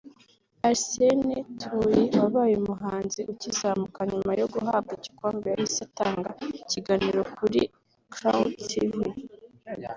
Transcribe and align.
Arsene 0.69 1.33
Tuyi 1.59 2.03
wabaye 2.21 2.53
umuhanzi 2.61 3.21
ukizamuka 3.33 3.99
nyuma 4.11 4.31
yo 4.39 4.47
guhabwa 4.53 4.91
igikombe 4.97 5.45
yahise 5.53 5.79
atanga 5.87 6.29
ikiganiro 6.61 7.21
kuri 7.37 7.61
Cloud 8.13 8.51
Tv 8.69 8.93